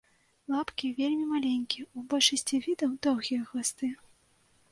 Лапкі 0.53 0.87
вельмі 0.99 1.25
маленькія, 1.33 1.85
у 2.01 2.07
большасці 2.13 2.61
відаў 2.67 2.97
доўгія 3.09 3.41
хвасты. 3.51 3.91